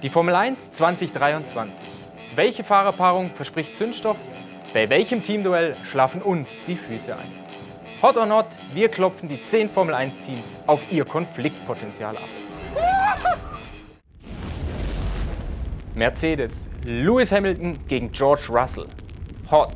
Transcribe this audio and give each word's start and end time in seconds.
Die 0.00 0.10
Formel 0.10 0.36
1 0.36 0.70
2023. 0.70 1.84
Welche 2.36 2.62
Fahrerpaarung 2.62 3.34
verspricht 3.34 3.74
Zündstoff? 3.76 4.16
Bei 4.72 4.88
welchem 4.88 5.24
Teamduell 5.24 5.74
schlafen 5.90 6.22
uns 6.22 6.60
die 6.68 6.76
Füße 6.76 7.16
ein? 7.16 7.32
Hot 8.00 8.16
or 8.16 8.26
not, 8.26 8.46
wir 8.72 8.90
klopfen 8.90 9.28
die 9.28 9.44
10 9.44 9.70
Formel 9.70 9.96
1 9.96 10.20
Teams 10.20 10.56
auf 10.68 10.80
ihr 10.92 11.04
Konfliktpotenzial 11.04 12.16
ab. 12.16 12.28
Mercedes, 15.96 16.70
Lewis 16.84 17.32
Hamilton 17.32 17.76
gegen 17.88 18.12
George 18.12 18.44
Russell. 18.50 18.86
Hot. 19.50 19.74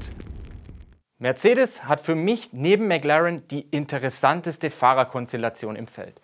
Mercedes 1.18 1.82
hat 1.82 2.00
für 2.00 2.14
mich 2.14 2.52
neben 2.52 2.86
McLaren 2.86 3.48
die 3.48 3.62
interessanteste 3.62 4.70
Fahrerkonstellation 4.70 5.74
im 5.74 5.88
Feld. 5.88 6.21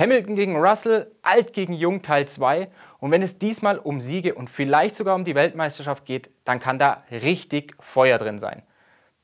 Hamilton 0.00 0.34
gegen 0.34 0.56
Russell, 0.56 1.12
alt 1.20 1.52
gegen 1.52 1.74
jung 1.74 2.00
Teil 2.00 2.26
2. 2.26 2.68
Und 3.00 3.10
wenn 3.10 3.20
es 3.20 3.38
diesmal 3.38 3.78
um 3.78 4.00
Siege 4.00 4.34
und 4.34 4.48
vielleicht 4.48 4.96
sogar 4.96 5.14
um 5.14 5.24
die 5.24 5.34
Weltmeisterschaft 5.34 6.06
geht, 6.06 6.30
dann 6.44 6.58
kann 6.58 6.78
da 6.78 7.04
richtig 7.10 7.74
Feuer 7.80 8.16
drin 8.16 8.38
sein. 8.38 8.62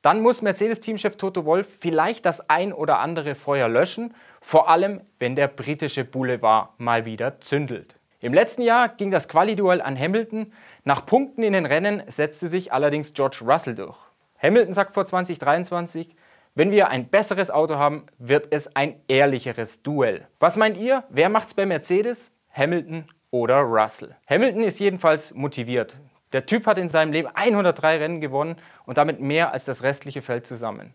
Dann 0.02 0.20
muss 0.20 0.42
Mercedes-Teamchef 0.42 1.16
Toto 1.16 1.47
Wolf 1.47 1.66
vielleicht 1.80 2.27
das 2.27 2.50
ein 2.50 2.74
oder 2.74 2.98
andere 2.98 3.34
Feuer 3.34 3.70
löschen, 3.70 4.14
vor 4.42 4.69
allem 4.69 5.00
wenn 5.19 5.34
der 5.34 5.48
britische 5.48 6.05
Boulevard 6.05 6.78
mal 6.78 7.06
wieder 7.06 7.41
zündelt. 7.41 7.97
Im 8.20 8.34
letzten 8.34 8.61
Jahr 8.61 8.91
ging 8.91 9.11
das 9.11 9.28
Quali-Duell 9.28 9.80
an 9.80 9.98
Hamilton. 9.98 10.52
Nach 10.84 11.06
Punkten 11.06 11.42
in 11.42 11.55
den 11.55 11.64
Rennen 11.64 12.02
setzte 12.08 12.48
sich 12.48 12.74
allerdings 12.74 13.14
George 13.14 13.38
Russell 13.47 13.74
durch. 13.74 13.97
Hamilton 14.42 14.74
sagt 14.74 14.92
vor 14.92 15.06
2023, 15.06 16.14
wenn 16.56 16.70
wir 16.70 16.88
ein 16.88 17.09
besseres 17.09 17.51
Auto 17.51 17.77
haben, 17.77 18.06
wird 18.19 18.46
es 18.51 18.74
ein 18.74 18.98
ehrlicheres 19.09 19.83
Duell. 19.83 20.27
Was 20.41 20.56
meint 20.56 20.78
ihr? 20.78 21.05
Wer 21.10 21.28
macht's 21.28 21.52
bei 21.52 21.66
Mercedes? 21.66 22.34
Hamilton 22.51 23.05
oder 23.30 23.60
Russell? 23.60 24.16
Hamilton 24.27 24.62
ist 24.62 24.80
jedenfalls 24.80 25.34
motiviert. 25.34 25.98
Der 26.33 26.47
Typ 26.47 26.66
hat 26.66 26.78
in 26.78 26.88
seinem 26.88 27.12
Leben 27.12 27.28
103 27.34 27.98
Rennen 27.98 28.20
gewonnen 28.22 28.56
und 28.86 28.97
damit 28.97 29.20
mehr 29.20 29.53
als 29.53 29.67
das 29.67 29.83
restliche 29.83 30.22
Feld 30.22 30.47
zusammen. 30.47 30.95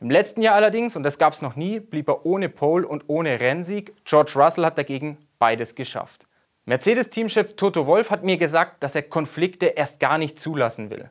Im 0.00 0.10
letzten 0.10 0.42
Jahr 0.42 0.54
allerdings, 0.54 0.94
und 0.94 1.02
das 1.02 1.18
gab 1.18 1.32
es 1.32 1.42
noch 1.42 1.56
nie, 1.56 1.80
blieb 1.80 2.08
er 2.08 2.24
ohne 2.24 2.48
Pole 2.48 2.86
und 2.86 3.04
ohne 3.08 3.40
Rennsieg. 3.40 3.92
George 4.04 4.34
Russell 4.36 4.64
hat 4.64 4.78
dagegen 4.78 5.18
beides 5.40 5.74
geschafft. 5.74 6.24
Mercedes-Teamchef 6.66 7.56
Toto 7.56 7.84
Wolf 7.86 8.10
hat 8.10 8.22
mir 8.22 8.36
gesagt, 8.36 8.80
dass 8.84 8.94
er 8.94 9.02
Konflikte 9.02 9.66
erst 9.66 9.98
gar 9.98 10.18
nicht 10.18 10.38
zulassen 10.38 10.88
will. 10.88 11.10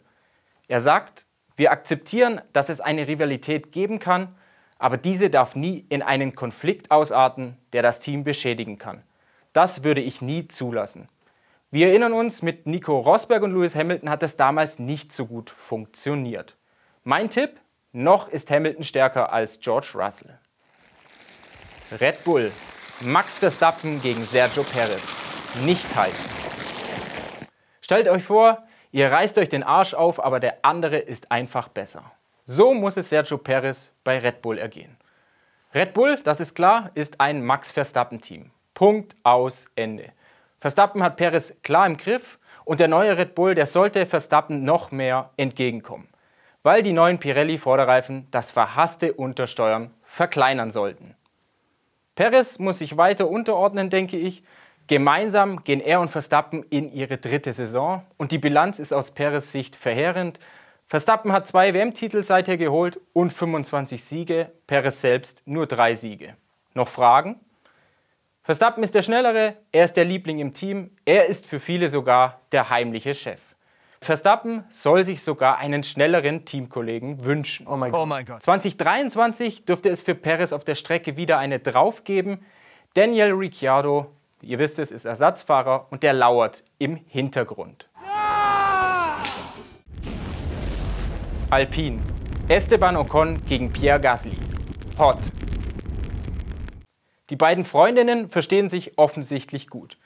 Er 0.70 0.80
sagt, 0.80 1.26
wir 1.60 1.74
akzeptieren, 1.74 2.40
dass 2.54 2.70
es 2.70 2.80
eine 2.80 3.10
Rivalität 3.10 3.74
geben 3.74 4.00
kann, 4.00 4.34
aber 4.78 4.96
diese 4.96 5.30
darf 5.30 5.56
nie 5.56 5.86
in 5.90 6.02
einen 6.02 6.34
Konflikt 6.34 6.90
ausarten, 6.90 7.58
der 7.74 7.84
das 7.84 8.00
Team 8.00 8.24
beschädigen 8.24 8.78
kann. 8.78 9.04
Das 9.52 9.84
würde 9.84 10.00
ich 10.00 10.22
nie 10.22 10.48
zulassen. 10.48 11.10
Wir 11.70 11.90
erinnern 11.90 12.14
uns, 12.14 12.42
mit 12.42 12.66
Nico 12.66 12.98
Rosberg 12.98 13.44
und 13.44 13.52
Lewis 13.52 13.76
Hamilton 13.76 14.10
hat 14.10 14.24
es 14.24 14.38
damals 14.38 14.80
nicht 14.80 15.12
so 15.12 15.26
gut 15.26 15.50
funktioniert. 15.50 16.56
Mein 17.04 17.30
Tipp, 17.30 17.60
noch 17.92 18.30
ist 18.30 18.50
Hamilton 18.50 18.86
stärker 18.86 19.34
als 19.34 19.60
George 19.60 19.92
Russell. 19.96 20.40
Red 22.00 22.24
Bull, 22.24 22.54
Max 23.02 23.38
Verstappen 23.38 24.02
gegen 24.02 24.24
Sergio 24.24 24.64
Perez. 24.64 25.04
Nicht 25.66 25.94
heiß. 25.94 26.30
Stellt 27.82 28.08
euch 28.08 28.24
vor, 28.24 28.64
Ihr 28.92 29.12
reißt 29.12 29.38
euch 29.38 29.50
den 29.50 29.64
Arsch 29.64 29.94
auf, 29.94 30.24
aber 30.24 30.40
der 30.40 30.60
andere 30.64 30.98
ist 30.98 31.32
einfach 31.32 31.68
besser. 31.68 32.12
So 32.46 32.74
muss 32.74 32.98
es 32.98 33.10
Sergio 33.10 33.38
Perez 33.38 33.96
bei 34.04 34.18
Red 34.18 34.42
Bull 34.42 34.58
ergehen. 34.58 34.98
Red 35.76 35.94
Bull, 35.94 36.20
das 36.24 36.40
ist 36.40 36.56
klar, 36.56 36.90
ist 36.96 37.20
ein 37.22 37.46
Max 37.46 37.70
Verstappen-Team. 37.70 38.50
Punkt 38.74 39.16
aus 39.24 39.70
Ende. 39.76 40.12
Verstappen 40.60 41.04
hat 41.04 41.18
Perez 41.18 41.62
klar 41.62 41.86
im 41.86 41.98
Griff 41.98 42.40
und 42.66 42.80
der 42.80 42.88
neue 42.88 43.18
Red 43.18 43.36
Bull, 43.36 43.54
der 43.54 43.68
sollte 43.68 44.08
Verstappen 44.08 44.64
noch 44.64 44.90
mehr 44.90 45.30
entgegenkommen, 45.38 46.08
weil 46.64 46.82
die 46.82 46.94
neuen 46.94 47.20
Pirelli-Vorderreifen 47.20 48.28
das 48.32 48.50
verhasste 48.50 49.14
Untersteuern 49.14 49.94
verkleinern 50.04 50.72
sollten. 50.72 51.16
Perez 52.16 52.58
muss 52.58 52.80
sich 52.80 52.98
weiter 52.98 53.30
unterordnen, 53.30 53.92
denke 53.92 54.18
ich, 54.18 54.44
Gemeinsam 54.90 55.64
gehen 55.64 55.82
er 55.82 56.02
und 56.02 56.10
Verstappen 56.10 56.64
in 56.72 56.92
ihre 56.92 57.20
dritte 57.20 57.54
Saison 57.54 58.04
und 58.18 58.32
die 58.32 58.40
Bilanz 58.40 58.80
ist 58.80 58.92
aus 58.92 59.12
Perez 59.12 59.52
Sicht 59.52 59.76
verheerend. 59.76 60.40
Verstappen 60.88 61.32
hat 61.32 61.46
zwei 61.46 61.76
WM-Titel 61.76 62.24
seither 62.24 62.58
geholt 62.58 63.00
und 63.14 63.32
25 63.32 64.04
Siege, 64.04 64.52
Perez 64.66 65.00
selbst 65.00 65.44
nur 65.46 65.68
drei 65.68 65.94
Siege. 65.94 66.36
Noch 66.74 66.88
Fragen? 66.88 67.40
Verstappen 68.42 68.82
ist 68.82 68.96
der 68.96 69.04
Schnellere, 69.04 69.58
er 69.72 69.86
ist 69.86 69.94
der 69.94 70.06
Liebling 70.06 70.40
im 70.40 70.56
Team, 70.56 70.90
er 71.06 71.28
ist 71.28 71.46
für 71.46 71.60
viele 71.60 71.92
sogar 71.92 72.42
der 72.52 72.72
heimliche 72.72 73.14
Chef. 73.14 73.42
Verstappen 74.02 74.64
soll 74.72 75.04
sich 75.04 75.22
sogar 75.22 75.60
einen 75.60 75.84
schnelleren 75.84 76.46
Teamkollegen 76.46 77.26
wünschen. 77.26 77.68
Oh 77.68 77.78
mein, 77.78 77.94
oh 77.94 78.08
mein 78.08 78.26
Gott. 78.26 78.42
2023 78.42 79.66
dürfte 79.66 79.90
es 79.90 80.02
für 80.02 80.16
Perez 80.16 80.52
auf 80.52 80.64
der 80.64 80.74
Strecke 80.74 81.16
wieder 81.16 81.38
eine 81.38 81.60
drauf 81.60 82.06
geben. 82.06 82.44
Daniel 82.96 83.34
Ricciardo 83.34 84.08
Ihr 84.42 84.60
wisst 84.60 84.80
es, 84.80 84.92
ist 84.92 85.06
Ersatzfahrer 85.06 85.88
und 85.90 86.04
der 86.04 86.14
lauert 86.14 86.64
im 86.78 86.96
Hintergrund. 86.96 87.90
Ja! 88.06 89.18
Alpine. 91.52 92.00
Esteban 92.48 92.96
Ocon 92.96 93.44
gegen 93.46 93.74
Pierre 93.74 94.00
Gasly. 94.00 94.38
Hot. 95.00 95.18
Die 97.30 97.36
beiden 97.36 97.66
Freundinnen 97.66 98.30
verstehen 98.30 98.70
sich 98.70 98.98
offensichtlich 98.98 99.68
gut. 99.68 99.98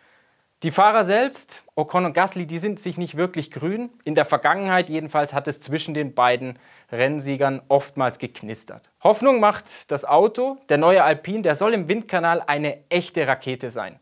Die 0.64 0.72
Fahrer 0.72 1.04
selbst, 1.04 1.66
Ocon 1.76 2.06
und 2.06 2.14
Gasly, 2.14 2.48
die 2.48 2.60
sind 2.60 2.80
sich 2.80 2.98
nicht 2.98 3.18
wirklich 3.18 3.52
grün. 3.52 3.90
In 4.06 4.16
der 4.16 4.24
Vergangenheit 4.24 4.88
jedenfalls 4.88 5.34
hat 5.34 5.50
es 5.50 5.60
zwischen 5.60 5.94
den 5.94 6.16
beiden 6.16 6.58
Rennsiegern 6.92 7.62
oftmals 7.68 8.20
geknistert. 8.20 8.90
Hoffnung 9.04 9.42
macht 9.42 9.92
das 9.92 10.06
Auto. 10.06 10.58
Der 10.70 10.78
neue 10.78 11.04
Alpine, 11.04 11.42
der 11.42 11.56
soll 11.56 11.74
im 11.74 11.90
Windkanal 11.90 12.42
eine 12.48 12.90
echte 12.90 13.28
Rakete 13.28 13.70
sein. 13.70 14.00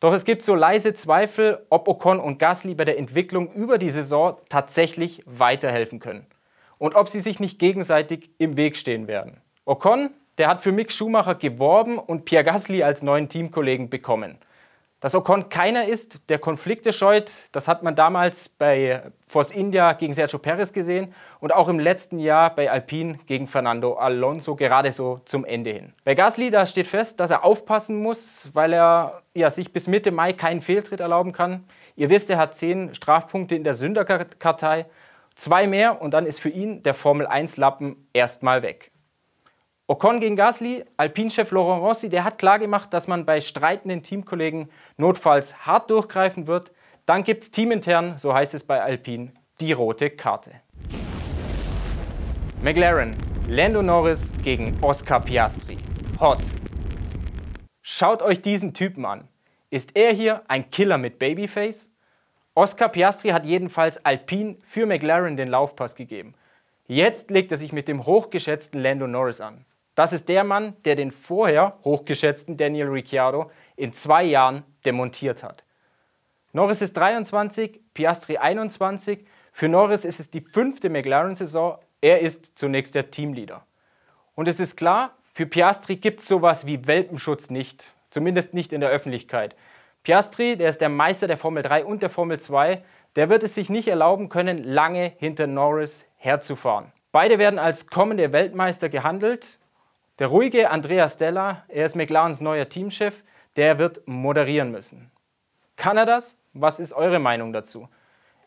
Doch 0.00 0.14
es 0.14 0.24
gibt 0.24 0.42
so 0.42 0.54
leise 0.54 0.94
Zweifel, 0.94 1.64
ob 1.68 1.86
Ocon 1.86 2.20
und 2.20 2.38
Gasly 2.38 2.74
bei 2.74 2.86
der 2.86 2.98
Entwicklung 2.98 3.52
über 3.52 3.76
die 3.76 3.90
Saison 3.90 4.38
tatsächlich 4.48 5.22
weiterhelfen 5.26 6.00
können 6.00 6.26
und 6.78 6.94
ob 6.94 7.10
sie 7.10 7.20
sich 7.20 7.38
nicht 7.38 7.58
gegenseitig 7.58 8.30
im 8.38 8.56
Weg 8.56 8.78
stehen 8.78 9.06
werden. 9.06 9.36
Ocon, 9.66 10.10
der 10.38 10.48
hat 10.48 10.62
für 10.62 10.72
Mick 10.72 10.90
Schumacher 10.90 11.34
geworben 11.34 11.98
und 11.98 12.24
Pierre 12.24 12.44
Gasly 12.44 12.82
als 12.82 13.02
neuen 13.02 13.28
Teamkollegen 13.28 13.90
bekommen. 13.90 14.38
Dass 15.00 15.14
Ocon 15.14 15.48
keiner 15.48 15.86
ist, 15.86 16.28
der 16.28 16.38
Konflikte 16.38 16.92
scheut, 16.92 17.32
das 17.52 17.68
hat 17.68 17.82
man 17.82 17.94
damals 17.96 18.50
bei 18.50 19.02
Force 19.26 19.50
India 19.50 19.94
gegen 19.94 20.12
Sergio 20.12 20.38
Perez 20.38 20.74
gesehen 20.74 21.14
und 21.40 21.54
auch 21.54 21.68
im 21.68 21.78
letzten 21.78 22.18
Jahr 22.18 22.54
bei 22.54 22.70
Alpine 22.70 23.18
gegen 23.26 23.46
Fernando 23.46 23.94
Alonso 23.94 24.56
gerade 24.56 24.92
so 24.92 25.22
zum 25.24 25.46
Ende 25.46 25.70
hin. 25.70 25.94
Bei 26.04 26.14
Gasly, 26.14 26.50
da 26.50 26.66
steht 26.66 26.86
fest, 26.86 27.18
dass 27.18 27.30
er 27.30 27.44
aufpassen 27.44 28.02
muss, 28.02 28.50
weil 28.52 28.74
er 28.74 29.22
ja, 29.32 29.50
sich 29.50 29.72
bis 29.72 29.86
Mitte 29.86 30.10
Mai 30.10 30.34
keinen 30.34 30.60
Fehltritt 30.60 31.00
erlauben 31.00 31.32
kann. 31.32 31.64
Ihr 31.96 32.10
wisst, 32.10 32.28
er 32.28 32.36
hat 32.36 32.54
zehn 32.54 32.94
Strafpunkte 32.94 33.54
in 33.54 33.64
der 33.64 33.72
Sünderkartei, 33.72 34.84
zwei 35.34 35.66
mehr 35.66 36.02
und 36.02 36.12
dann 36.12 36.26
ist 36.26 36.40
für 36.40 36.50
ihn 36.50 36.82
der 36.82 36.92
Formel 36.92 37.26
1-Lappen 37.26 38.06
erstmal 38.12 38.62
weg. 38.62 38.90
Ocon 39.90 40.20
gegen 40.20 40.36
Gasly, 40.36 40.84
Alpinchef 40.98 41.50
Laurent 41.50 41.82
Rossi, 41.82 42.08
der 42.08 42.22
hat 42.22 42.38
klargemacht, 42.38 42.94
dass 42.94 43.08
man 43.08 43.26
bei 43.26 43.40
streitenden 43.40 44.04
Teamkollegen 44.04 44.70
notfalls 44.96 45.66
hart 45.66 45.90
durchgreifen 45.90 46.46
wird. 46.46 46.70
Dann 47.06 47.24
gibt 47.24 47.42
es 47.42 47.50
teamintern, 47.50 48.16
so 48.16 48.32
heißt 48.32 48.54
es 48.54 48.62
bei 48.62 48.80
Alpine, 48.80 49.32
die 49.58 49.72
rote 49.72 50.10
Karte. 50.10 50.52
McLaren, 52.62 53.16
Lando 53.48 53.82
Norris 53.82 54.32
gegen 54.44 54.78
Oscar 54.80 55.18
Piastri. 55.18 55.76
Hot. 56.20 56.38
Schaut 57.82 58.22
euch 58.22 58.42
diesen 58.42 58.74
Typen 58.74 59.04
an. 59.04 59.26
Ist 59.70 59.96
er 59.96 60.12
hier 60.12 60.42
ein 60.46 60.70
Killer 60.70 60.98
mit 60.98 61.18
Babyface? 61.18 61.92
Oscar 62.54 62.90
Piastri 62.90 63.30
hat 63.30 63.44
jedenfalls 63.44 64.04
Alpine 64.04 64.58
für 64.62 64.86
McLaren 64.86 65.36
den 65.36 65.48
Laufpass 65.48 65.96
gegeben. 65.96 66.34
Jetzt 66.86 67.32
legt 67.32 67.50
er 67.50 67.56
sich 67.56 67.72
mit 67.72 67.88
dem 67.88 68.06
hochgeschätzten 68.06 68.80
Lando 68.80 69.08
Norris 69.08 69.40
an. 69.40 69.64
Das 70.00 70.14
ist 70.14 70.30
der 70.30 70.44
Mann, 70.44 70.74
der 70.86 70.96
den 70.96 71.10
vorher 71.10 71.76
hochgeschätzten 71.84 72.56
Daniel 72.56 72.88
Ricciardo 72.88 73.50
in 73.76 73.92
zwei 73.92 74.24
Jahren 74.24 74.64
demontiert 74.86 75.42
hat. 75.42 75.62
Norris 76.54 76.80
ist 76.80 76.96
23, 76.96 77.78
Piastri 77.92 78.38
21. 78.38 79.26
Für 79.52 79.68
Norris 79.68 80.06
ist 80.06 80.18
es 80.18 80.30
die 80.30 80.40
fünfte 80.40 80.88
McLaren-Saison. 80.88 81.76
Er 82.00 82.20
ist 82.20 82.58
zunächst 82.58 82.94
der 82.94 83.10
Teamleader. 83.10 83.62
Und 84.34 84.48
es 84.48 84.58
ist 84.58 84.78
klar, 84.78 85.18
für 85.34 85.44
Piastri 85.44 85.96
gibt 85.96 86.20
es 86.20 86.28
sowas 86.28 86.64
wie 86.64 86.86
Welpenschutz 86.86 87.50
nicht, 87.50 87.84
zumindest 88.08 88.54
nicht 88.54 88.72
in 88.72 88.80
der 88.80 88.88
Öffentlichkeit. 88.88 89.54
Piastri, 90.02 90.56
der 90.56 90.70
ist 90.70 90.80
der 90.80 90.88
Meister 90.88 91.26
der 91.26 91.36
Formel 91.36 91.62
3 91.62 91.84
und 91.84 92.00
der 92.00 92.08
Formel 92.08 92.40
2, 92.40 92.82
der 93.16 93.28
wird 93.28 93.42
es 93.42 93.54
sich 93.54 93.68
nicht 93.68 93.86
erlauben 93.86 94.30
können, 94.30 94.64
lange 94.64 95.12
hinter 95.18 95.46
Norris 95.46 96.06
herzufahren. 96.16 96.90
Beide 97.12 97.38
werden 97.38 97.58
als 97.58 97.88
kommende 97.88 98.32
Weltmeister 98.32 98.88
gehandelt. 98.88 99.59
Der 100.20 100.26
ruhige 100.26 100.70
Andrea 100.70 101.08
Stella, 101.08 101.64
er 101.68 101.86
ist 101.86 101.96
McLarens 101.96 102.42
neuer 102.42 102.68
Teamchef, 102.68 103.24
der 103.56 103.78
wird 103.78 104.06
moderieren 104.06 104.70
müssen. 104.70 105.10
Kann 105.76 105.96
er 105.96 106.04
das? 106.04 106.36
Was 106.52 106.78
ist 106.78 106.92
eure 106.92 107.18
Meinung 107.18 107.54
dazu? 107.54 107.88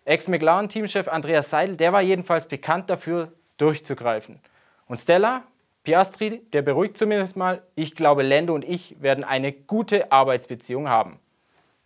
Ex-McLaren-Teamchef 0.06 1.08
Andreas 1.08 1.50
Seidel, 1.50 1.76
der 1.76 1.92
war 1.92 2.02
jedenfalls 2.02 2.48
bekannt 2.48 2.92
dafür, 2.92 3.34
durchzugreifen. 3.58 4.40
Und 4.86 5.00
Stella, 5.00 5.42
Piastri, 5.84 6.44
der 6.54 6.62
beruhigt 6.62 6.96
zumindest 6.96 7.38
mal, 7.38 7.64
ich 7.74 7.96
glaube, 7.96 8.22
Lando 8.22 8.54
und 8.54 8.64
ich 8.64 9.02
werden 9.02 9.24
eine 9.24 9.52
gute 9.52 10.12
Arbeitsbeziehung 10.12 10.90
haben. 10.90 11.20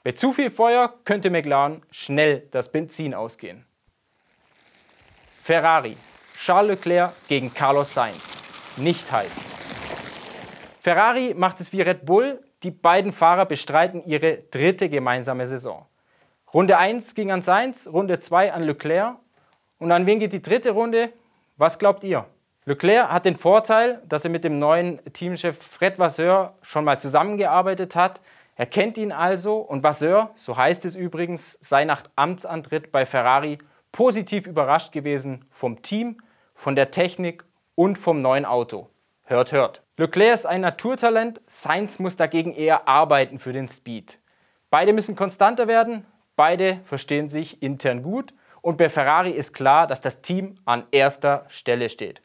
Bei 0.04 0.12
zu 0.12 0.34
viel 0.34 0.52
Feuer 0.52 0.96
könnte 1.06 1.30
McLaren 1.30 1.82
schnell 1.92 2.46
das 2.52 2.74
Benzin 2.74 3.14
ausgehen. 3.14 3.66
Ferrari. 5.42 5.96
Charles 6.38 6.72
Leclerc 6.76 7.14
gegen 7.30 7.54
Carlos 7.54 7.94
Sainz. 7.94 8.38
Nicht 8.76 9.10
heiß. 9.10 9.57
Ferrari 10.80 11.34
macht 11.36 11.60
es 11.60 11.72
wie 11.74 11.82
Red 11.82 12.06
Bull. 12.06 12.44
Die 12.64 12.72
beiden 12.72 13.12
Fahrer 13.12 13.46
bestreiten 13.46 14.04
ihre 14.06 14.38
dritte 14.52 14.90
gemeinsame 14.90 15.46
Saison. 15.48 15.86
Runde 16.54 16.78
1 16.78 17.14
ging 17.14 17.32
an 17.32 17.42
Sainz, 17.42 17.88
Runde 17.88 18.20
2 18.20 18.54
an 18.54 18.64
Leclerc. 18.64 19.16
Und 19.80 19.92
an 19.92 20.06
wen 20.06 20.20
geht 20.20 20.34
die 20.34 20.42
dritte 20.42 20.72
Runde? 20.72 21.12
Was 21.58 21.78
glaubt 21.78 22.04
ihr? 22.04 22.26
Leclerc 22.66 23.10
hat 23.12 23.26
den 23.26 23.38
Vorteil, 23.38 24.02
dass 24.08 24.24
er 24.24 24.30
mit 24.30 24.44
dem 24.44 24.60
neuen 24.60 25.00
Teamchef 25.14 25.58
Fred 25.58 26.00
Vasseur 26.00 26.56
schon 26.62 26.84
mal 26.84 27.00
zusammengearbeitet 27.00 27.96
hat. 27.96 28.22
Er 28.56 28.66
kennt 28.66 28.98
ihn 28.98 29.12
also 29.12 29.58
und 29.58 29.84
Vasseur, 29.84 30.32
so 30.36 30.58
heißt 30.58 30.84
es 30.86 30.96
übrigens, 30.96 31.58
sei 31.62 31.86
nach 31.86 32.04
Amtsantritt 32.16 32.92
bei 32.92 33.06
Ferrari 33.06 33.60
positiv 33.92 34.48
überrascht 34.48 34.92
gewesen 34.92 35.46
vom 35.52 35.82
Team, 35.82 36.22
von 36.56 36.76
der 36.76 36.92
Technik 36.92 37.46
und 37.76 37.98
vom 37.98 38.20
neuen 38.20 38.46
Auto. 38.46 38.90
Hört, 39.24 39.52
hört. 39.52 39.84
Leclerc 40.00 40.36
ist 40.36 40.46
ein 40.46 40.62
Naturtalent, 40.62 41.42
Sainz 41.48 41.98
muss 41.98 42.16
dagegen 42.16 42.54
eher 42.54 42.88
arbeiten 42.88 43.40
für 43.40 43.52
den 43.52 43.68
Speed. 43.68 44.20
Beide 44.70 44.94
müssen 44.94 45.16
konstanter 45.16 45.68
werden, 45.68 46.06
beide 46.36 46.82
verstehen 46.86 47.30
sich 47.30 47.64
intern 47.64 48.04
gut 48.04 48.36
und 48.62 48.78
bei 48.78 48.90
Ferrari 48.90 49.32
ist 49.32 49.54
klar, 49.54 49.88
dass 49.88 50.00
das 50.00 50.22
Team 50.22 50.60
an 50.66 50.84
erster 50.92 51.46
Stelle 51.50 51.90
steht. 51.90 52.22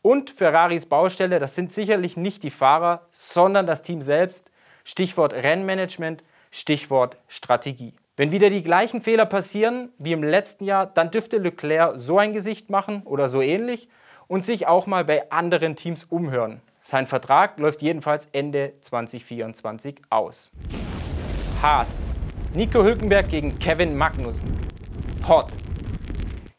Und 0.00 0.30
Ferraris 0.30 0.86
Baustelle, 0.86 1.40
das 1.40 1.56
sind 1.56 1.72
sicherlich 1.72 2.16
nicht 2.16 2.44
die 2.44 2.52
Fahrer, 2.52 3.08
sondern 3.10 3.66
das 3.66 3.82
Team 3.82 4.00
selbst. 4.00 4.52
Stichwort 4.84 5.32
Rennmanagement, 5.32 6.22
Stichwort 6.52 7.16
Strategie. 7.26 7.94
Wenn 8.16 8.30
wieder 8.30 8.48
die 8.48 8.62
gleichen 8.62 9.02
Fehler 9.02 9.26
passieren 9.26 9.90
wie 9.98 10.12
im 10.12 10.22
letzten 10.22 10.64
Jahr, 10.64 10.86
dann 10.86 11.10
dürfte 11.10 11.38
Leclerc 11.38 11.94
so 11.98 12.16
ein 12.20 12.32
Gesicht 12.32 12.70
machen 12.70 13.02
oder 13.04 13.28
so 13.28 13.42
ähnlich 13.42 13.88
und 14.28 14.46
sich 14.46 14.68
auch 14.68 14.86
mal 14.86 15.04
bei 15.04 15.32
anderen 15.32 15.74
Teams 15.74 16.04
umhören. 16.04 16.62
Sein 16.90 17.06
Vertrag 17.06 17.58
läuft 17.58 17.82
jedenfalls 17.82 18.30
Ende 18.32 18.72
2024 18.80 20.00
aus. 20.08 20.56
Haas. 21.60 22.02
Nico 22.54 22.82
Hülkenberg 22.82 23.28
gegen 23.28 23.58
Kevin 23.58 23.94
Magnussen. 23.94 24.56
Hot. 25.28 25.52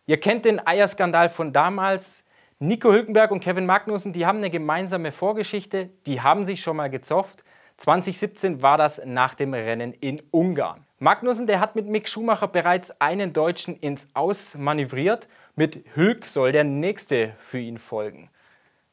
Ihr 0.06 0.20
kennt 0.20 0.46
den 0.46 0.62
Eierskandal 0.68 1.30
von 1.30 1.52
damals. 1.52 2.28
Nico 2.60 2.92
Hülkenberg 2.92 3.32
und 3.32 3.40
Kevin 3.40 3.66
Magnussen, 3.66 4.14
die 4.14 4.28
haben 4.28 4.38
eine 4.38 4.52
gemeinsame 4.52 5.12
Vorgeschichte, 5.12 5.90
die 6.06 6.22
haben 6.22 6.46
sich 6.46 6.62
schon 6.62 6.78
mal 6.78 6.92
gezofft. 6.92 7.44
2017 7.78 8.62
war 8.62 8.78
das 8.78 9.02
nach 9.04 9.34
dem 9.34 9.56
Rennen 9.56 9.94
in 9.94 10.22
Ungarn. 10.30 10.86
Magnussen, 11.00 11.48
der 11.48 11.60
hat 11.60 11.76
mit 11.76 11.88
Mick 11.88 12.08
Schumacher 12.08 12.50
bereits 12.50 13.02
einen 13.02 13.34
Deutschen 13.34 13.80
ins 13.80 14.12
Aus 14.14 14.54
manövriert. 14.54 15.28
Mit 15.56 15.84
Hülk 15.96 16.28
soll 16.28 16.52
der 16.52 16.66
nächste 16.66 17.34
für 17.40 17.58
ihn 17.58 17.80
folgen. 17.80 18.30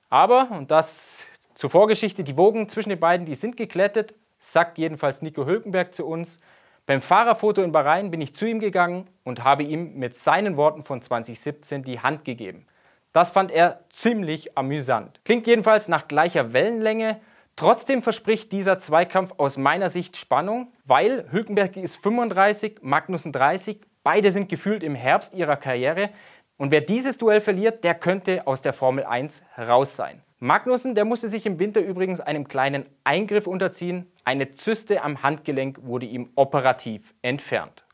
Aber, 0.08 0.50
und 0.50 0.70
das 0.70 1.22
zur 1.54 1.70
Vorgeschichte, 1.70 2.22
die 2.22 2.36
Wogen 2.36 2.68
zwischen 2.68 2.90
den 2.90 3.00
beiden, 3.00 3.26
die 3.26 3.34
sind 3.34 3.56
geklettet, 3.56 4.14
sagt 4.38 4.78
jedenfalls 4.78 5.22
Nico 5.22 5.46
Hülkenberg 5.46 5.94
zu 5.94 6.06
uns. 6.06 6.40
Beim 6.84 7.02
Fahrerfoto 7.02 7.62
in 7.62 7.72
Bahrain 7.72 8.10
bin 8.10 8.20
ich 8.20 8.34
zu 8.34 8.46
ihm 8.46 8.60
gegangen 8.60 9.08
und 9.24 9.42
habe 9.42 9.64
ihm 9.64 9.94
mit 9.94 10.14
seinen 10.14 10.56
Worten 10.56 10.84
von 10.84 11.02
2017 11.02 11.82
die 11.82 12.00
Hand 12.00 12.24
gegeben. 12.24 12.66
Das 13.12 13.30
fand 13.30 13.50
er 13.50 13.80
ziemlich 13.90 14.56
amüsant. 14.56 15.20
Klingt 15.24 15.46
jedenfalls 15.46 15.88
nach 15.88 16.06
gleicher 16.06 16.52
Wellenlänge. 16.52 17.20
Trotzdem 17.56 18.02
verspricht 18.02 18.52
dieser 18.52 18.78
Zweikampf 18.78 19.32
aus 19.38 19.56
meiner 19.56 19.88
Sicht 19.88 20.16
Spannung, 20.16 20.70
weil 20.84 21.26
Hülkenberg 21.32 21.76
ist 21.78 21.96
35, 21.96 22.80
Magnussen 22.82 23.32
30. 23.32 23.80
Beide 24.02 24.30
sind 24.30 24.48
gefühlt 24.48 24.82
im 24.82 24.94
Herbst 24.94 25.34
ihrer 25.34 25.56
Karriere. 25.56 26.10
Und 26.58 26.70
wer 26.70 26.80
dieses 26.80 27.18
Duell 27.18 27.42
verliert, 27.42 27.84
der 27.84 27.94
könnte 27.94 28.46
aus 28.46 28.62
der 28.62 28.72
Formel 28.72 29.04
1 29.04 29.42
raus 29.58 29.94
sein. 29.94 30.22
Magnussen, 30.38 30.94
der 30.94 31.04
musste 31.04 31.28
sich 31.28 31.44
im 31.44 31.58
Winter 31.58 31.80
übrigens 31.80 32.20
einem 32.20 32.48
kleinen 32.48 32.86
Eingriff 33.04 33.46
unterziehen. 33.46 34.10
Eine 34.24 34.54
Zyste 34.54 35.02
am 35.02 35.22
Handgelenk 35.22 35.80
wurde 35.82 36.06
ihm 36.06 36.30
operativ 36.34 37.12
entfernt. 37.20 37.84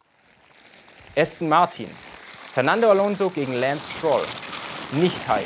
Aston 1.16 1.48
Martin. 1.48 1.88
Fernando 2.54 2.88
Alonso 2.88 3.30
gegen 3.30 3.54
Lance 3.54 3.90
Stroll 3.98 4.22
nicht 4.92 5.26
heiß. 5.26 5.44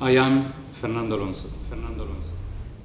I 0.00 0.18
am 0.18 0.52
Fernando 0.72 1.14
Alonso. 1.16 1.48
Fernando 1.68 1.83
Alonso. 1.83 1.83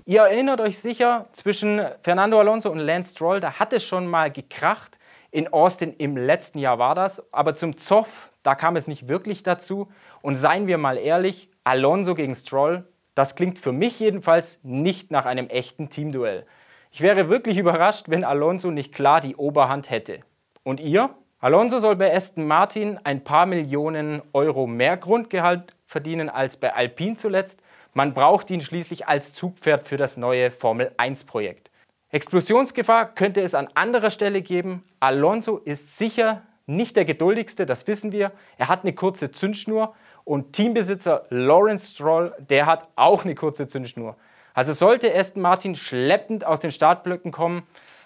Ihr 0.09 0.21
erinnert 0.21 0.59
euch 0.59 0.79
sicher, 0.79 1.27
zwischen 1.33 1.79
Fernando 2.01 2.39
Alonso 2.39 2.71
und 2.71 2.79
Lance 2.79 3.11
Stroll, 3.11 3.39
da 3.39 3.59
hat 3.59 3.73
es 3.73 3.83
schon 3.83 4.07
mal 4.07 4.31
gekracht. 4.31 4.97
In 5.29 5.53
Austin 5.53 5.93
im 5.99 6.17
letzten 6.17 6.57
Jahr 6.57 6.79
war 6.79 6.95
das. 6.95 7.31
Aber 7.31 7.53
zum 7.53 7.77
Zoff, 7.77 8.31
da 8.41 8.55
kam 8.55 8.75
es 8.75 8.87
nicht 8.87 9.07
wirklich 9.07 9.43
dazu. 9.43 9.87
Und 10.23 10.33
seien 10.33 10.65
wir 10.65 10.79
mal 10.79 10.97
ehrlich, 10.97 11.51
Alonso 11.63 12.15
gegen 12.15 12.33
Stroll, 12.33 12.87
das 13.13 13.35
klingt 13.35 13.59
für 13.59 13.71
mich 13.71 13.99
jedenfalls 13.99 14.61
nicht 14.63 15.11
nach 15.11 15.27
einem 15.27 15.47
echten 15.47 15.91
Teamduell. 15.91 16.47
Ich 16.89 17.01
wäre 17.01 17.29
wirklich 17.29 17.59
überrascht, 17.59 18.05
wenn 18.07 18.23
Alonso 18.23 18.71
nicht 18.71 18.95
klar 18.95 19.21
die 19.21 19.35
Oberhand 19.35 19.91
hätte. 19.91 20.21
Und 20.63 20.79
ihr? 20.79 21.11
Alonso 21.39 21.77
soll 21.77 21.97
bei 21.97 22.11
Aston 22.11 22.47
Martin 22.47 22.99
ein 23.03 23.23
paar 23.23 23.45
Millionen 23.45 24.23
Euro 24.33 24.65
mehr 24.65 24.97
Grundgehalt 24.97 25.75
verdienen 25.85 26.29
als 26.29 26.57
bei 26.57 26.73
Alpine 26.73 27.15
zuletzt. 27.15 27.61
Man 27.93 28.13
braucht 28.13 28.49
ihn 28.51 28.61
schließlich 28.61 29.07
als 29.07 29.33
Zugpferd 29.33 29.87
für 29.87 29.97
das 29.97 30.17
neue 30.17 30.51
Formel 30.51 30.91
1-Projekt. 30.97 31.69
Explosionsgefahr 32.11 33.13
könnte 33.13 33.41
es 33.41 33.53
an 33.53 33.67
anderer 33.75 34.11
Stelle 34.11 34.41
geben. 34.41 34.83
Alonso 34.99 35.57
ist 35.57 35.97
sicher 35.97 36.43
nicht 36.65 36.95
der 36.95 37.05
geduldigste, 37.05 37.65
das 37.65 37.87
wissen 37.87 38.11
wir. 38.11 38.31
Er 38.57 38.67
hat 38.67 38.83
eine 38.83 38.93
kurze 38.93 39.31
Zündschnur 39.31 39.95
und 40.23 40.53
Teambesitzer 40.53 41.25
Lawrence 41.29 41.91
Stroll, 41.91 42.35
der 42.37 42.65
hat 42.65 42.87
auch 42.95 43.25
eine 43.25 43.35
kurze 43.35 43.67
Zündschnur. 43.67 44.15
Also 44.53 44.73
sollte 44.73 45.13
Aston 45.15 45.41
Martin 45.41 45.75
schleppend 45.75 46.45
aus 46.45 46.59
den 46.59 46.71
Startblöcken 46.71 47.31
kommen, 47.31 47.63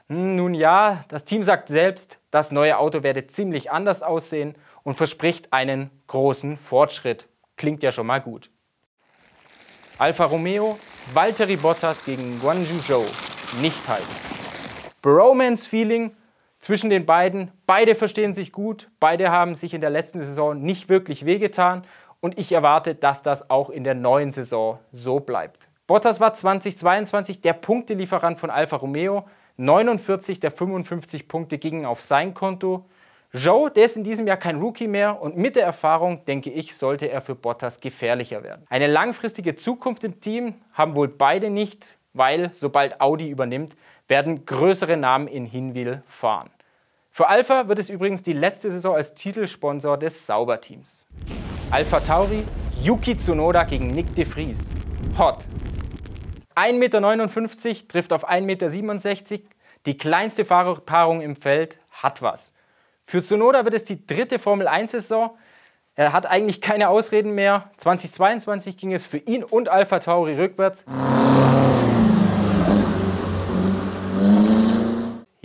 hm, 0.08 0.36
nun 0.36 0.54
ja, 0.54 1.04
das 1.08 1.26
Team 1.26 1.44
sagt 1.44 1.70
selbst, 1.70 2.20
das 2.32 2.52
neue 2.52 2.78
Auto 2.78 3.04
werde 3.04 3.28
ziemlich 3.28 3.72
anders 3.72 4.04
aussehen 4.04 4.56
und 4.84 4.96
verspricht 4.96 5.52
einen 5.54 5.90
großen 6.08 6.58
Fortschritt. 6.58 7.28
Klingt 7.58 7.84
ja 7.84 7.92
schon 7.92 8.08
mal 8.08 8.20
gut. 8.20 8.50
Alfa 10.04 10.26
Romeo, 10.26 10.78
Valtteri 11.14 11.56
Bottas 11.56 12.04
gegen 12.04 12.38
Guanju 12.42 12.78
Zhou. 12.86 13.06
Nicht 13.62 13.88
heiß. 13.88 14.04
Bromance-Feeling 15.02 16.12
zwischen 16.60 16.90
den 16.90 17.06
beiden. 17.06 17.52
Beide 17.66 17.96
verstehen 17.96 18.34
sich 18.34 18.52
gut. 18.52 18.90
Beide 19.00 19.32
haben 19.32 19.56
sich 19.56 19.74
in 19.74 19.80
der 19.80 19.92
letzten 19.92 20.22
Saison 20.22 20.62
nicht 20.62 20.90
wirklich 20.90 21.26
wehgetan. 21.26 21.86
Und 22.20 22.38
ich 22.38 22.52
erwarte, 22.52 22.96
dass 22.96 23.24
das 23.24 23.50
auch 23.50 23.70
in 23.70 23.86
der 23.86 23.96
neuen 23.96 24.34
Saison 24.34 24.78
so 24.92 25.22
bleibt. 25.22 25.70
Bottas 25.88 26.20
war 26.20 26.34
2022 26.34 27.40
der 27.40 27.54
Punktelieferant 27.54 28.42
von 28.42 28.50
Alfa 28.50 28.76
Romeo. 28.76 29.24
49 29.56 30.42
der 30.42 30.52
55 30.52 31.30
Punkte 31.30 31.58
gingen 31.58 31.86
auf 31.86 32.02
sein 32.02 32.34
Konto. 32.34 32.84
Joe, 33.36 33.72
der 33.72 33.86
ist 33.86 33.98
in 33.98 34.04
diesem 34.04 34.28
Jahr 34.28 34.38
kein 34.38 34.62
Rookie 34.62 34.88
mehr 34.88 35.20
und 35.20 35.36
mit 35.36 35.56
der 35.56 35.64
Erfahrung, 35.64 36.24
denke 36.26 36.52
ich, 36.52 36.76
sollte 36.76 37.10
er 37.10 37.20
für 37.20 37.34
Bottas 37.34 37.80
gefährlicher 37.80 38.44
werden. 38.44 38.68
Eine 38.70 38.86
langfristige 38.86 39.56
Zukunft 39.56 40.04
im 40.04 40.22
Team 40.22 40.54
haben 40.74 40.96
wohl 40.96 41.08
beide 41.08 41.50
nicht, 41.50 41.88
weil 42.14 42.54
sobald 42.54 43.02
Audi 43.02 43.28
übernimmt, 43.32 43.76
werden 44.08 44.46
größere 44.46 44.98
Namen 44.98 45.28
in 45.28 45.46
Hinwil 45.46 46.04
fahren. 46.08 46.52
Für 47.10 47.28
Alpha 47.28 47.68
wird 47.68 47.80
es 47.80 47.90
übrigens 47.90 48.22
die 48.22 48.34
letzte 48.34 48.72
Saison 48.72 48.96
als 48.96 49.16
Titelsponsor 49.16 49.98
des 49.98 50.28
Sauberteams. 50.28 51.10
Alpha 51.72 52.02
Tauri, 52.02 52.44
Yuki 52.84 53.18
Tsunoda 53.18 53.64
gegen 53.64 53.88
Nick 53.88 54.14
de 54.14 54.26
Vries. 54.26 54.70
Hot. 55.18 55.40
1,59 56.56 56.74
Meter 56.78 57.88
trifft 57.88 58.14
auf 58.14 58.30
1,67 58.30 59.32
Meter. 59.32 59.44
Die 59.88 59.98
kleinste 59.98 60.46
Fahrerpaarung 60.46 61.22
im 61.22 61.36
Feld 61.36 61.80
hat 61.90 62.22
was. 62.22 62.54
Für 63.06 63.22
Tsunoda 63.22 63.66
wird 63.66 63.74
es 63.74 63.86
die 63.86 64.06
dritte 64.06 64.40
Formel 64.40 64.68
1-Saison. 64.68 65.38
Er 65.96 66.14
hat 66.14 66.26
eigentlich 66.26 66.62
keine 66.62 66.90
Ausreden 66.90 67.36
mehr. 67.36 67.72
2022 67.78 68.78
ging 68.78 68.94
es 68.94 69.06
für 69.06 69.18
ihn 69.18 69.44
und 69.44 69.70
Alpha 69.70 70.00
Tauri 70.00 70.36
rückwärts. 70.36 70.86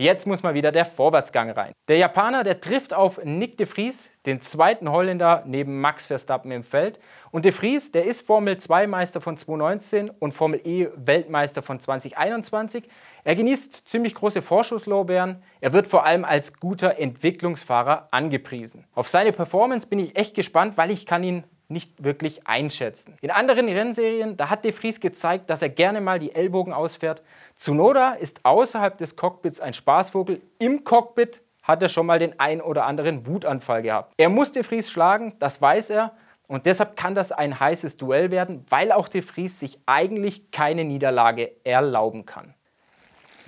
Jetzt 0.00 0.28
muss 0.28 0.44
mal 0.44 0.54
wieder 0.54 0.70
der 0.70 0.84
Vorwärtsgang 0.84 1.50
rein. 1.50 1.72
Der 1.88 1.96
Japaner, 1.96 2.44
der 2.44 2.60
trifft 2.60 2.94
auf 2.94 3.20
Nick 3.24 3.58
de 3.58 3.66
Vries, 3.66 4.12
den 4.26 4.40
zweiten 4.40 4.92
Holländer 4.92 5.42
neben 5.44 5.80
Max 5.80 6.06
Verstappen 6.06 6.52
im 6.52 6.62
Feld. 6.62 7.00
Und 7.32 7.44
de 7.44 7.50
Vries, 7.50 7.90
der 7.90 8.04
ist 8.04 8.24
Formel 8.24 8.58
2 8.58 8.86
Meister 8.86 9.20
von 9.20 9.36
2019 9.36 10.08
und 10.08 10.32
Formel 10.32 10.60
E 10.64 10.86
Weltmeister 10.94 11.62
von 11.62 11.80
2021. 11.80 12.88
Er 13.24 13.34
genießt 13.36 13.88
ziemlich 13.88 14.14
große 14.14 14.42
Vorschusslorbeeren. 14.42 15.42
Er 15.60 15.72
wird 15.72 15.86
vor 15.86 16.04
allem 16.04 16.24
als 16.24 16.58
guter 16.60 16.98
Entwicklungsfahrer 16.98 18.08
angepriesen. 18.10 18.84
Auf 18.94 19.08
seine 19.08 19.32
Performance 19.32 19.86
bin 19.86 19.98
ich 19.98 20.16
echt 20.16 20.34
gespannt, 20.34 20.76
weil 20.76 20.90
ich 20.90 21.06
kann 21.06 21.22
ihn 21.22 21.44
nicht 21.68 22.02
wirklich 22.02 22.46
einschätzen. 22.46 23.16
In 23.20 23.30
anderen 23.30 23.68
Rennserien, 23.68 24.36
da 24.36 24.48
hat 24.48 24.64
De 24.64 24.72
Vries 24.72 25.00
gezeigt, 25.00 25.50
dass 25.50 25.60
er 25.60 25.68
gerne 25.68 26.00
mal 26.00 26.18
die 26.18 26.34
Ellbogen 26.34 26.72
ausfährt. 26.72 27.22
Tsunoda 27.56 28.12
ist 28.12 28.44
außerhalb 28.44 28.96
des 28.96 29.16
Cockpits 29.16 29.60
ein 29.60 29.74
Spaßvogel. 29.74 30.40
Im 30.58 30.84
Cockpit 30.84 31.42
hat 31.62 31.82
er 31.82 31.90
schon 31.90 32.06
mal 32.06 32.18
den 32.18 32.40
ein 32.40 32.62
oder 32.62 32.86
anderen 32.86 33.26
Wutanfall 33.26 33.82
gehabt. 33.82 34.14
Er 34.16 34.30
muss 34.30 34.52
De 34.52 34.62
Vries 34.62 34.90
schlagen, 34.90 35.34
das 35.38 35.60
weiß 35.60 35.90
er. 35.90 36.14
Und 36.46 36.64
deshalb 36.64 36.96
kann 36.96 37.14
das 37.14 37.30
ein 37.30 37.60
heißes 37.60 37.98
Duell 37.98 38.30
werden, 38.30 38.64
weil 38.70 38.90
auch 38.90 39.08
De 39.08 39.20
Vries 39.20 39.60
sich 39.60 39.78
eigentlich 39.84 40.50
keine 40.50 40.84
Niederlage 40.84 41.52
erlauben 41.64 42.24
kann. 42.24 42.54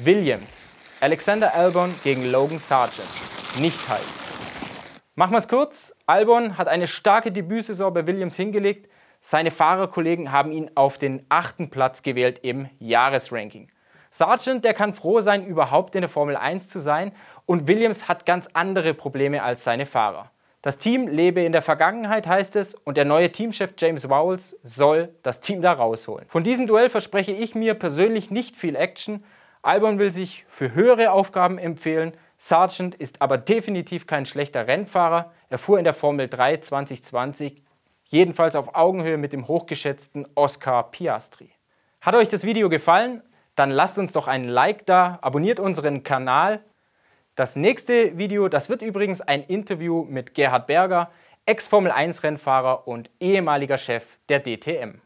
Williams. 0.03 0.57
Alexander 1.01 1.55
Albon 1.55 1.95
gegen 2.03 2.31
Logan 2.31 2.59
Sargent. 2.59 3.09
Nicht 3.59 3.87
heiß. 3.87 4.01
Machen 5.15 5.33
wir 5.33 5.39
es 5.39 5.49
kurz. 5.49 5.95
Albon 6.07 6.57
hat 6.57 6.69
eine 6.69 6.87
starke 6.87 7.31
Debütsaison 7.31 7.93
bei 7.93 8.07
Williams 8.07 8.35
hingelegt. 8.35 8.89
Seine 9.21 9.51
Fahrerkollegen 9.51 10.33
haben 10.33 10.53
ihn 10.53 10.71
auf 10.75 10.97
den 10.97 11.27
achten 11.29 11.69
Platz 11.69 12.03
gewählt 12.03 12.39
im 12.43 12.71
Jahresranking. 12.79 13.71
Sargent, 14.11 14.65
der 14.65 14.73
kann 14.73 14.95
froh 14.95 15.21
sein, 15.21 15.45
überhaupt 15.45 15.95
in 15.95 16.01
der 16.01 16.09
Formel 16.09 16.35
1 16.35 16.69
zu 16.69 16.81
sein 16.81 17.13
und 17.45 17.69
Williams 17.69 18.09
hat 18.09 18.25
ganz 18.25 18.49
andere 18.55 18.95
Probleme 18.95 19.43
als 19.43 19.65
seine 19.65 19.85
Fahrer. 19.85 20.31
Das 20.63 20.79
Team 20.79 21.09
lebe 21.09 21.43
in 21.43 21.53
der 21.53 21.63
Vergangenheit, 21.63 22.27
heißt 22.27 22.57
es, 22.57 22.75
und 22.75 22.97
der 22.97 23.05
neue 23.05 23.33
Teamchef 23.33 23.75
James 23.77 24.09
Vowles 24.09 24.59
soll 24.63 25.15
das 25.23 25.41
Team 25.41 25.61
da 25.61 25.73
rausholen. 25.73 26.27
Von 26.29 26.43
diesem 26.43 26.67
Duell 26.67 26.89
verspreche 26.89 27.33
ich 27.33 27.55
mir 27.55 27.75
persönlich 27.75 28.31
nicht 28.31 28.57
viel 28.57 28.77
Action. 28.77 29.25
Albon 29.63 29.99
will 29.99 30.11
sich 30.11 30.45
für 30.49 30.75
höhere 30.75 31.13
Aufgaben 31.13 31.59
empfehlen, 31.59 32.15
Sargent 32.43 32.95
ist 32.95 33.21
aber 33.21 33.37
definitiv 33.37 34.07
kein 34.07 34.25
schlechter 34.25 34.67
Rennfahrer. 34.67 35.31
Er 35.51 35.59
fuhr 35.59 35.79
in 35.79 35.85
der 35.85 35.93
Formel 35.93 36.27
3 36.27 36.57
2020 36.57 37.63
jedenfalls 38.07 38.57
auf 38.57 38.75
Augenhöhe 38.75 39.19
mit 39.19 39.35
dem 39.35 39.47
hochgeschätzten 39.47 40.27
Oscar 40.35 40.91
Piastri. 40.91 41.51
Hat 42.01 42.15
euch 42.15 42.31
das 42.31 42.45
Video 42.45 42.71
gefallen? 42.71 43.23
Dann 43.57 43.71
lasst 43.71 43.99
uns 43.99 44.13
doch 44.13 44.27
ein 44.27 44.45
Like 44.45 44.87
da, 44.87 45.19
abonniert 45.21 45.61
unseren 45.61 46.03
Kanal. 46.03 46.65
Das 47.35 47.57
nächste 47.57 48.17
Video, 48.17 48.49
das 48.49 48.71
wird 48.71 48.81
übrigens 48.81 49.21
ein 49.21 49.43
Interview 49.43 50.05
mit 50.05 50.33
Gerhard 50.33 50.67
Berger, 50.67 51.11
Ex-Formel 51.45 51.93
1-Rennfahrer 51.93 52.89
und 52.89 53.11
ehemaliger 53.21 53.77
Chef 53.77 54.05
der 54.31 54.41
DTM. 54.43 55.03